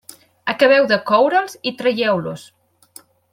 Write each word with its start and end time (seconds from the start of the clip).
Acabeu 0.53 0.87
de 0.91 0.97
coure'ls 1.11 1.59
i 1.73 1.75
traieu-los. 1.83 2.49